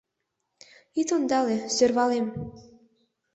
[0.99, 2.25] Ит ондале, сӧрвалем!